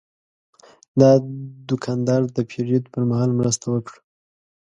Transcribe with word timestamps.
دا 0.99 1.11
دوکاندار 1.69 2.21
د 2.35 2.37
پیرود 2.49 2.83
پر 2.91 3.03
مهال 3.09 3.31
مرسته 3.39 3.65
وکړه. 3.69 3.97